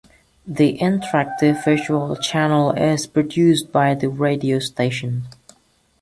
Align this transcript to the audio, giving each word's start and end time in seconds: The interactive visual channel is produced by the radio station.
The 0.47 0.79
interactive 0.79 1.63
visual 1.63 2.15
channel 2.15 2.71
is 2.71 3.05
produced 3.05 3.71
by 3.71 3.93
the 3.93 4.09
radio 4.09 4.57
station. 4.57 5.27